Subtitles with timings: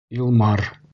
[0.15, 0.61] Илмар!